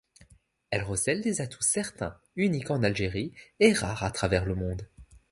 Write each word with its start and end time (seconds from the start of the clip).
Elle 0.71 0.81
recèle 0.81 1.21
des 1.21 1.41
atouts 1.41 1.61
certains, 1.61 2.19
uniques 2.35 2.71
en 2.71 2.81
Algérie 2.81 3.35
et 3.59 3.71
rares 3.71 4.03
à 4.03 4.09
travers 4.09 4.45
le 4.45 4.55
monde. 4.55 4.89